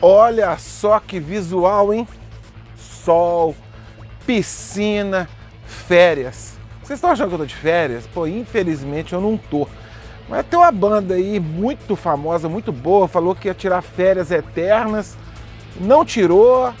Olha 0.00 0.56
só 0.58 1.00
que 1.00 1.18
visual, 1.18 1.92
hein? 1.92 2.06
Sol, 2.76 3.54
piscina, 4.26 5.28
férias. 5.64 6.58
Vocês 6.82 6.98
estão 6.98 7.10
achando 7.10 7.28
que 7.28 7.34
eu 7.34 7.38
tô 7.38 7.46
de 7.46 7.54
férias? 7.54 8.06
Pô, 8.06 8.26
infelizmente 8.26 9.12
eu 9.12 9.20
não 9.20 9.36
tô. 9.36 9.66
Mas 10.28 10.44
tem 10.46 10.58
uma 10.58 10.72
banda 10.72 11.14
aí 11.14 11.40
muito 11.40 11.96
famosa, 11.96 12.48
muito 12.48 12.72
boa, 12.72 13.08
falou 13.08 13.34
que 13.34 13.48
ia 13.48 13.54
tirar 13.54 13.80
férias 13.80 14.30
eternas, 14.30 15.16
não 15.80 16.04
tirou, 16.04 16.72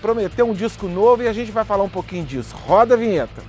prometeu 0.00 0.48
um 0.48 0.54
disco 0.54 0.86
novo 0.86 1.22
e 1.22 1.28
a 1.28 1.32
gente 1.32 1.50
vai 1.50 1.64
falar 1.64 1.82
um 1.82 1.88
pouquinho 1.88 2.24
disso. 2.24 2.54
Roda 2.66 2.94
a 2.94 2.96
vinheta. 2.96 3.42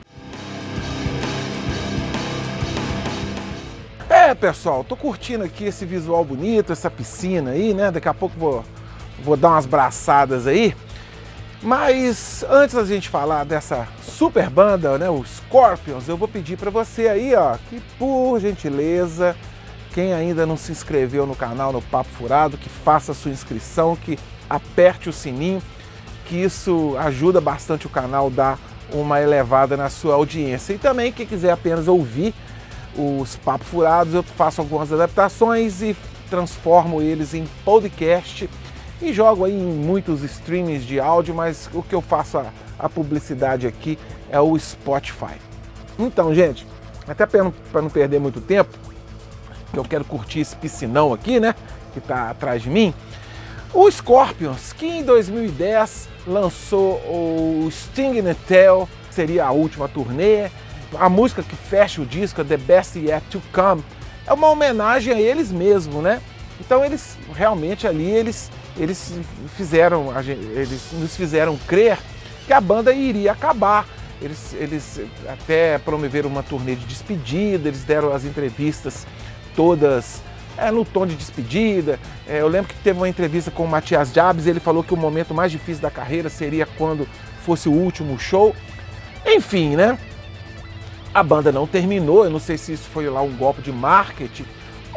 É, 4.10 4.34
pessoal, 4.34 4.84
tô 4.84 4.96
curtindo 4.96 5.44
aqui 5.44 5.66
esse 5.66 5.86
visual 5.86 6.24
bonito, 6.24 6.72
essa 6.72 6.90
piscina 6.90 7.52
aí, 7.52 7.74
né? 7.74 7.92
Daqui 7.92 8.08
a 8.08 8.14
pouco 8.14 8.40
vou, 8.40 8.64
vou 9.24 9.38
dar 9.38 9.50
umas 9.50 9.66
braçadas 9.66 10.48
aí. 10.48 10.76
Mas 11.62 12.46
antes 12.48 12.76
da 12.76 12.86
gente 12.86 13.10
falar 13.10 13.44
dessa 13.44 13.88
super 14.04 14.50
banda, 14.50 14.98
né, 14.98 15.10
o 15.10 15.24
Scorpions, 15.26 16.08
eu 16.08 16.16
vou 16.16 16.28
pedir 16.28 16.58
para 16.58 16.70
você 16.70 17.08
aí, 17.08 17.34
ó, 17.34 17.58
que 17.70 17.82
por 17.98 18.40
gentileza, 18.40 19.36
quem 19.94 20.14
ainda 20.14 20.46
não 20.46 20.58
se 20.58 20.72
inscreveu 20.72 21.26
no 21.26 21.36
canal 21.36 21.72
no 21.74 21.82
Papo 21.82 22.10
Furado, 22.12 22.58
que 22.58 22.70
faça 22.70 23.14
a 23.14 23.16
sua 23.16 23.32
inscrição, 23.32 23.96
que 23.96 24.20
aperte 24.50 25.10
o 25.10 25.14
sininho, 25.14 25.62
que 26.26 26.36
isso 26.36 26.96
ajuda 27.00 27.42
bastante 27.42 27.88
o 27.88 27.90
canal 27.90 28.28
a 28.28 28.30
dar 28.30 28.60
uma 28.94 29.20
elevada 29.20 29.76
na 29.76 29.90
sua 29.90 30.16
audiência. 30.16 30.74
E 30.74 30.78
também 30.78 31.12
quem 31.12 31.26
quiser 31.26 31.52
apenas 31.52 31.88
ouvir 31.88 32.34
os 32.96 33.38
Papo 33.38 33.66
Furados, 33.66 34.14
eu 34.14 34.22
faço 34.22 34.62
algumas 34.62 34.92
adaptações 34.92 35.82
e 35.82 35.96
transformo 36.30 37.02
eles 37.02 37.34
em 37.34 37.46
podcast 37.64 38.50
e 39.02 39.14
jogo 39.14 39.46
aí 39.46 39.54
em 39.54 39.74
muitos 39.74 40.24
streams 40.24 40.86
de 40.86 41.00
áudio, 41.00 41.34
mas 41.34 41.70
o 41.74 41.84
que 41.84 41.94
eu 41.94 42.02
faço 42.02 42.38
a, 42.38 42.52
a 42.80 42.90
publicidade 42.90 43.68
aqui 43.68 43.98
é 44.30 44.40
o 44.40 44.58
Spotify. 44.58 45.36
Então, 45.98 46.34
gente, 46.34 46.66
até 47.08 47.26
para 47.26 47.82
não 47.82 47.90
perder 47.90 48.20
muito 48.20 48.42
tempo, 48.42 48.78
que 49.72 49.80
eu 49.80 49.84
quero 49.84 50.06
curtir 50.06 50.40
esse 50.40 50.56
piscinão 50.56 51.14
aqui, 51.14 51.40
né, 51.40 51.54
que 51.94 52.00
está 52.00 52.30
atrás 52.30 52.62
de 52.62 52.70
mim, 52.70 52.94
o 53.74 53.90
Scorpions, 53.92 54.72
que 54.72 54.86
em 54.86 55.04
2010 55.04 56.08
lançou 56.26 56.96
o 57.08 57.68
Sting 57.70 58.18
in 58.20 58.30
a 58.30 58.36
Tail, 58.48 58.88
seria 59.12 59.46
a 59.46 59.52
última 59.52 59.88
turnê, 59.88 60.50
a 60.98 61.10
música 61.10 61.44
que 61.44 61.56
fecha 61.56 62.02
o 62.02 62.06
disco, 62.06 62.44
The 62.44 62.58
Best 62.58 62.98
Yet 62.98 63.26
to 63.30 63.42
Come, 63.54 63.84
é 64.26 64.34
uma 64.34 64.50
homenagem 64.50 65.14
a 65.14 65.20
eles 65.20 65.52
mesmos, 65.52 66.02
né? 66.02 66.22
Então 66.60 66.86
eles 66.86 67.18
realmente 67.34 67.86
ali 67.86 68.10
eles 68.10 68.50
eles 68.78 69.14
fizeram, 69.56 70.08
eles 70.28 70.82
nos 70.94 71.16
fizeram 71.16 71.58
crer 71.68 71.98
que 72.46 72.54
a 72.54 72.62
banda 72.62 72.94
iria 72.94 73.32
acabar. 73.32 73.88
Eles, 74.22 74.54
eles 74.54 75.02
até 75.28 75.78
promoveram 75.78 76.30
uma 76.30 76.42
turnê 76.42 76.76
de 76.76 76.86
despedida, 76.86 77.68
eles 77.68 77.84
deram 77.84 78.14
as 78.14 78.24
entrevistas 78.24 79.06
todas 79.56 80.22
é, 80.58 80.72
no 80.72 80.86
tom 80.86 81.06
de 81.06 81.16
despedida. 81.16 82.00
É, 82.28 82.42
eu 82.42 82.48
lembro 82.48 82.70
que 82.74 82.82
teve 82.82 82.98
uma 82.98 83.10
entrevista 83.10 83.52
com 83.52 83.66
o 83.66 83.68
Matias 83.68 84.14
Jabes, 84.14 84.48
ele 84.48 84.60
falou 84.60 84.84
que 84.84 84.94
o 84.94 84.98
momento 84.98 85.34
mais 85.34 85.52
difícil 85.52 85.82
da 85.82 85.92
carreira 85.92 86.30
seria 86.30 86.66
quando 86.66 87.08
fosse 87.46 87.68
o 87.68 87.74
último 87.74 88.18
show. 88.18 88.56
Enfim, 89.26 89.76
né? 89.76 89.98
A 91.14 91.24
banda 91.24 91.52
não 91.52 91.66
terminou, 91.66 92.26
eu 92.26 92.30
não 92.30 92.40
sei 92.40 92.58
se 92.58 92.74
isso 92.74 92.90
foi 92.90 93.10
lá 93.10 93.22
um 93.22 93.36
golpe 93.36 93.62
de 93.62 93.72
marketing 93.72 94.46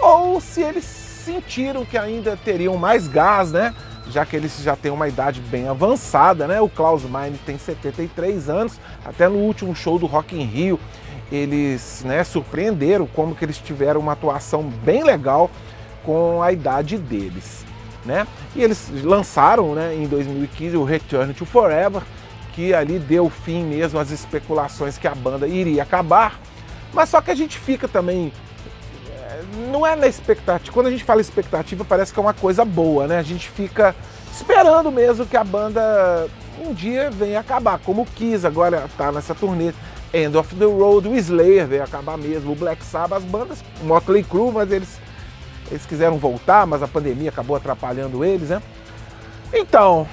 ou 0.01 0.41
se 0.41 0.63
eles 0.63 1.08
sentiram 1.29 1.85
que 1.85 1.99
ainda 1.99 2.37
teriam 2.37 2.77
mais 2.77 3.07
gás, 3.07 3.53
né? 3.53 3.75
Já 4.11 4.25
que 4.25 4.35
eles 4.35 4.63
já 4.63 4.75
têm 4.75 4.91
uma 4.91 5.07
idade 5.07 5.41
bem 5.43 5.69
avançada, 5.69 6.47
né? 6.47 6.59
O 6.61 6.69
Klaus 6.69 7.03
Meine 7.05 7.37
tem 7.45 7.59
73 7.59 8.49
anos, 8.49 8.81
até 9.05 9.29
no 9.29 9.37
último 9.37 9.75
show 9.77 9.99
do 9.99 10.07
Rock 10.07 10.35
in 10.35 10.45
Rio 10.45 10.81
eles 11.31 12.03
né, 12.07 12.25
surpreenderam 12.25 13.07
como 13.07 13.35
que 13.35 13.45
eles 13.45 13.59
tiveram 13.59 14.01
uma 14.01 14.13
atuação 14.13 14.63
bem 14.63 15.05
legal 15.05 15.51
com 16.03 16.43
a 16.43 16.51
idade 16.53 16.97
deles. 16.97 17.67
Né? 18.03 18.27
E 18.57 18.63
eles 18.63 18.91
lançaram 19.03 19.75
né, 19.75 19.95
em 19.95 20.07
2015 20.07 20.77
o 20.77 20.85
Return 20.85 21.35
to 21.35 21.45
Forever, 21.45 22.01
que 22.55 22.73
ali 22.73 22.99
deu 22.99 23.29
fim 23.29 23.63
mesmo 23.63 23.99
às 23.99 24.11
especulações 24.11 24.97
que 24.97 25.07
a 25.07 25.15
banda 25.15 25.47
iria 25.47 25.83
acabar. 25.83 26.41
Mas 26.95 27.11
só 27.11 27.21
que 27.21 27.31
a 27.31 27.35
gente 27.35 27.59
fica 27.59 27.87
também 27.87 28.33
não 29.71 29.87
é 29.87 29.97
na 29.97 30.07
expectativa. 30.07 30.73
Quando 30.73 30.87
a 30.87 30.91
gente 30.91 31.05
fala 31.05 31.21
expectativa, 31.21 31.85
parece 31.85 32.13
que 32.13 32.19
é 32.19 32.23
uma 32.23 32.35
coisa 32.35 32.65
boa, 32.65 33.07
né? 33.07 33.19
A 33.19 33.23
gente 33.23 33.49
fica 33.49 33.95
esperando 34.33 34.91
mesmo 34.91 35.27
que 35.27 35.37
a 35.37 35.45
banda 35.45 36.29
um 36.61 36.73
dia 36.75 37.11
venha 37.11 37.41
acabar, 37.41 37.79
como 37.79 38.05
Kiss 38.05 38.47
agora 38.47 38.89
tá 38.97 39.13
nessa 39.13 39.35
turnê. 39.35 39.73
End 40.13 40.37
of 40.37 40.55
the 40.55 40.65
Road, 40.65 41.07
o 41.07 41.15
Slayer 41.17 41.67
veio 41.67 41.85
acabar 41.85 42.17
mesmo, 42.17 42.53
o 42.53 42.55
Black 42.55 42.83
Sabbath, 42.83 43.19
as 43.19 43.25
bandas, 43.25 43.63
Motley 43.83 44.25
Crue, 44.25 44.51
mas 44.51 44.73
eles, 44.73 44.99
eles 45.71 45.85
quiseram 45.85 46.17
voltar, 46.17 46.67
mas 46.67 46.83
a 46.83 46.89
pandemia 46.89 47.29
acabou 47.29 47.55
atrapalhando 47.55 48.25
eles, 48.25 48.49
né? 48.49 48.63
Então, 49.53 50.09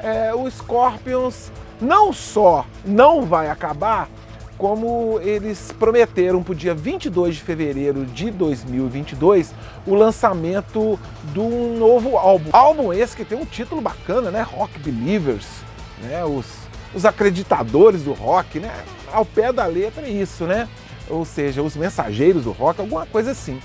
é, 0.00 0.32
o 0.32 0.48
Scorpions 0.48 1.50
não 1.80 2.12
só 2.12 2.64
não 2.84 3.22
vai 3.22 3.50
acabar, 3.50 4.08
como 4.56 5.20
eles 5.20 5.72
prometeram 5.78 6.42
para 6.42 6.52
o 6.52 6.54
dia 6.54 6.74
22 6.74 7.36
de 7.36 7.40
fevereiro 7.40 8.06
de 8.06 8.30
2022 8.30 9.52
o 9.86 9.94
lançamento 9.94 10.98
de 11.32 11.40
um 11.40 11.76
novo 11.76 12.16
álbum. 12.16 12.50
Álbum 12.52 12.92
esse 12.92 13.16
que 13.16 13.24
tem 13.24 13.38
um 13.38 13.44
título 13.44 13.80
bacana, 13.80 14.30
né? 14.30 14.42
Rock 14.42 14.78
Believers, 14.78 15.46
né? 16.02 16.24
Os, 16.24 16.46
os 16.94 17.04
acreditadores 17.04 18.02
do 18.02 18.12
rock, 18.12 18.60
né? 18.60 18.72
Ao 19.12 19.24
pé 19.24 19.52
da 19.52 19.66
letra 19.66 20.06
é 20.06 20.10
isso, 20.10 20.44
né? 20.44 20.68
Ou 21.08 21.24
seja, 21.24 21.62
os 21.62 21.76
mensageiros 21.76 22.44
do 22.44 22.52
rock, 22.52 22.80
alguma 22.80 23.06
coisa 23.06 23.32
assim. 23.32 23.60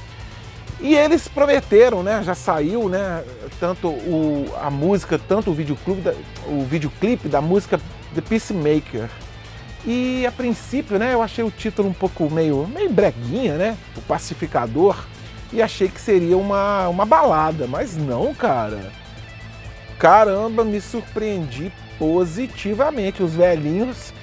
E 0.82 0.96
eles 0.96 1.28
prometeram, 1.28 2.02
né? 2.02 2.24
Já 2.24 2.34
saiu, 2.34 2.88
né? 2.88 3.24
Tanto 3.60 3.90
o, 3.90 4.46
a 4.62 4.70
música, 4.70 5.20
tanto 5.20 5.52
o 5.52 5.54
videoclipe, 5.54 6.02
da, 6.02 6.14
o 6.48 6.64
videoclipe 6.64 7.28
da 7.28 7.42
música 7.42 7.80
The 8.16 8.22
Peacemaker, 8.22 9.10
e 9.86 10.26
a 10.26 10.32
princípio, 10.32 11.00
né, 11.00 11.14
eu 11.14 11.22
achei 11.22 11.44
o 11.44 11.52
título 11.52 11.90
um 11.90 11.94
pouco 11.94 12.30
meio, 12.30 12.68
meio 12.68 12.90
breguinha, 12.90 13.56
né? 13.56 13.78
O 13.96 14.02
Pacificador. 14.02 15.06
E 15.52 15.62
achei 15.62 15.88
que 15.88 16.00
seria 16.00 16.38
uma, 16.38 16.88
uma 16.90 17.06
balada, 17.06 17.66
mas 17.66 17.98
não, 17.98 18.36
cara. 18.36 18.92
Caramba, 19.98 20.64
me 20.64 20.80
surpreendi 20.80 21.72
positivamente. 21.98 23.24
Os 23.24 23.34
velhinhos 23.34 24.14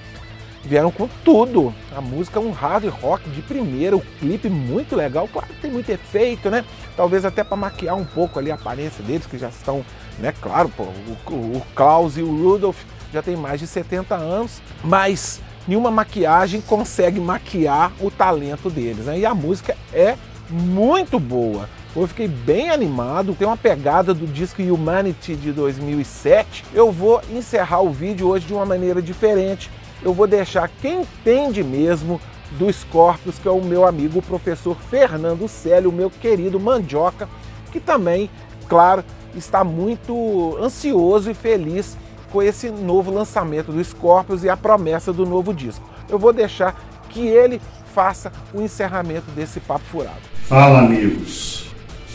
vieram 0.63 0.91
com 0.91 1.09
tudo. 1.25 1.75
A 1.97 2.01
música 2.01 2.39
é 2.39 2.43
um 2.43 2.51
hard 2.51 2.85
rock 2.87 3.29
de 3.31 3.43
primeira, 3.43 3.97
o 3.97 4.01
clipe 4.21 4.49
muito 4.49 4.95
legal. 4.95 5.29
Claro 5.33 5.49
que 5.49 5.61
tem 5.61 5.71
muito 5.71 5.91
efeito, 5.91 6.51
né? 6.51 6.65
Talvez 6.97 7.25
até 7.25 7.43
para 7.43 7.57
maquiar 7.57 7.97
um 7.97 8.05
pouco 8.05 8.39
ali 8.39 8.51
a 8.51 8.55
aparência 8.55 9.03
deles, 9.03 9.27
que 9.27 9.39
já 9.39 9.49
estão, 9.49 9.85
né? 10.19 10.33
Claro, 10.41 10.69
pô, 10.69 10.85
o, 10.85 11.35
o 11.35 11.63
Klaus 11.75 12.17
e 12.17 12.23
o 12.23 12.43
Rudolph 12.43 12.83
já 13.13 13.23
tem 13.23 13.37
mais 13.37 13.61
de 13.61 13.67
70 13.67 14.15
anos, 14.15 14.61
mas 14.83 15.41
nenhuma 15.67 15.91
maquiagem 15.91 16.61
consegue 16.61 17.21
maquiar 17.21 17.93
o 18.01 18.11
talento 18.11 18.71
deles. 18.71 19.07
Né? 19.07 19.21
E 19.21 19.27
a 19.27 19.35
música 19.35 19.77
é 19.93 20.17
muito 20.49 21.19
boa. 21.19 21.69
Eu 21.95 22.07
fiquei 22.07 22.29
bem 22.29 22.69
animado, 22.69 23.35
tem 23.35 23.47
uma 23.47 23.57
pegada 23.57 24.13
do 24.13 24.27
disco 24.27 24.61
Humanity 24.63 25.35
de 25.35 25.51
2007. 25.51 26.65
Eu 26.75 26.93
vou 26.93 27.23
encerrar 27.31 27.81
o 27.81 27.91
vídeo 27.91 28.29
hoje 28.29 28.47
de 28.47 28.53
uma 28.53 28.67
maneira 28.67 29.01
diferente. 29.01 29.71
Eu 30.03 30.13
vou 30.13 30.27
deixar 30.27 30.69
quem 30.69 31.01
entende 31.01 31.65
mesmo 31.65 32.21
do 32.53 32.71
Scorpions, 32.71 33.39
que 33.39 33.49
é 33.49 33.51
o 33.51 33.65
meu 33.65 33.87
amigo 33.87 34.19
o 34.19 34.23
professor 34.23 34.77
Fernando 34.91 35.49
Célio, 35.49 35.91
meu 35.91 36.11
querido 36.11 36.61
Mandioca, 36.61 37.29
que 37.73 37.81
também, 37.81 38.31
claro, 38.69 39.03
está 39.35 39.65
muito 39.65 40.57
ansioso 40.61 41.31
e 41.31 41.35
feliz 41.35 41.97
com 42.31 42.43
esse 42.43 42.71
novo 42.71 43.13
lançamento 43.13 43.73
do 43.73 43.83
Scorpions 43.83 44.45
e 44.45 44.49
a 44.49 44.57
promessa 44.57 45.13
do 45.13 45.27
novo 45.27 45.53
disco. 45.55 45.89
Eu 46.09 46.19
vou 46.19 46.33
deixar 46.33 46.75
que 47.09 47.21
ele 47.21 47.61
faça 47.95 48.33
o 48.53 48.61
encerramento 48.61 49.31
desse 49.31 49.61
papo 49.61 49.85
furado. 49.91 50.19
Fala, 50.45 50.81
amigos. 50.81 51.67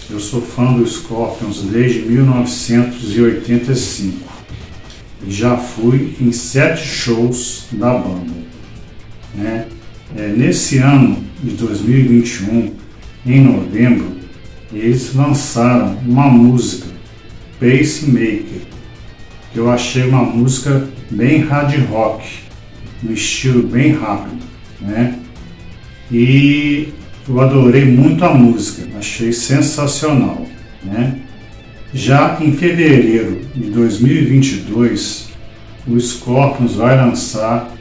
Eu 0.10 0.20
sou 0.20 0.42
fã 0.42 0.74
do 0.74 0.86
Scorpions 0.86 1.62
desde 1.64 2.02
1985 2.02 4.30
e 5.26 5.32
já 5.32 5.56
fui 5.58 6.16
em 6.20 6.32
sete 6.32 6.86
shows 6.86 7.68
da 7.72 7.94
banda. 7.94 8.34
Né? 9.34 9.68
É, 10.16 10.28
nesse 10.28 10.78
ano 10.80 11.24
de 11.42 11.56
2021, 11.56 12.76
em 13.26 13.42
novembro, 13.42 14.18
eles 14.74 15.16
lançaram 15.16 15.98
uma 16.06 16.28
música, 16.28 16.88
Pacemaker, 17.60 18.62
eu 19.56 19.70
achei 19.70 20.04
uma 20.04 20.24
música 20.24 20.88
bem 21.10 21.42
hard 21.42 21.76
rock, 21.90 22.26
no 23.04 23.14
estilo 23.14 23.64
bem 23.68 23.94
rápido, 23.94 24.42
né? 24.80 25.18
E 26.12 26.90
eu 27.28 27.40
adorei 27.40 27.86
muito 27.86 28.24
a 28.24 28.34
música, 28.34 28.88
achei 28.98 29.34
sensacional, 29.34 30.46
né? 30.84 31.20
Já 31.94 32.38
em 32.40 32.54
fevereiro 32.54 33.42
de 33.54 33.70
2022, 33.70 35.30
o 35.88 36.00
Scorpions 36.00 36.76
vai 36.76 36.96
lançar 36.96 37.76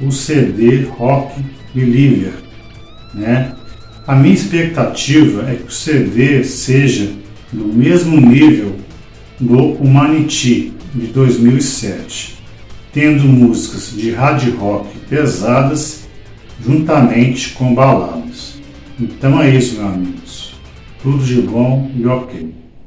o 0.00 0.10
CD 0.10 0.82
Rock 0.82 1.40
Believer, 1.74 2.34
né? 3.14 3.52
A 4.06 4.14
minha 4.14 4.34
expectativa 4.34 5.48
é 5.50 5.54
que 5.54 5.68
o 5.68 5.70
CD 5.70 6.44
seja 6.44 7.10
do 7.50 7.64
mesmo 7.64 8.20
nível 8.20 8.76
do 9.40 9.72
Humanity 9.82 10.74
de 10.94 11.08
2007, 11.08 12.36
tendo 12.92 13.24
músicas 13.24 13.92
de 13.96 14.12
hard 14.12 14.56
rock 14.56 14.96
pesadas 15.08 16.04
juntamente 16.64 17.50
com 17.50 17.74
baladas. 17.74 18.54
Então 18.98 19.42
é 19.42 19.54
isso, 19.54 19.80
meus 19.80 19.94
amigos. 19.94 20.54
Tudo 21.02 21.24
de 21.24 21.42
bom 21.42 21.90
e 21.96 22.06
ok. 22.06 22.63